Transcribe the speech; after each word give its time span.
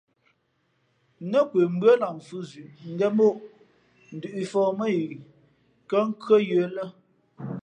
Nά 1.31 1.39
nkwe 1.45 1.61
mbʉ́ά 1.73 1.93
lah 2.01 2.13
mfhʉ̄ 2.17 2.41
zʉʼ 2.49 2.67
ngén 2.91 3.11
móʼ 3.17 3.35
ndʉ̄ʼfóh 4.15 4.69
mά 4.79 4.85
yi 4.95 5.03
kά 5.89 5.97
nkhʉ́ά 6.09 6.37
yə̌ 6.49 6.63
lά. 6.75 6.85